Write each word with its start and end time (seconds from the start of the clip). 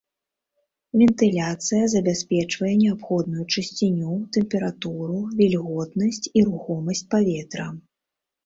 Вентыляцыя 0.99 1.83
забяспечвае 1.95 2.71
неабходную 2.83 3.43
чысціню, 3.57 4.13
тэмпературу, 4.39 5.19
вільготнасць 5.43 6.23
і 6.27 6.39
рухомасць 6.49 7.05
паветра. 7.17 7.67